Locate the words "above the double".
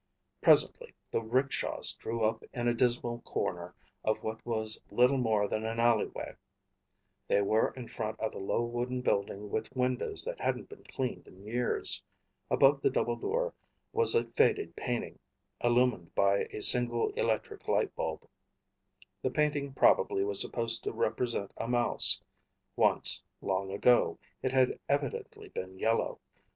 12.49-13.15